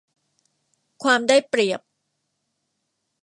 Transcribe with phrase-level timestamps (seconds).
[1.03, 1.81] ความได้เปรียบ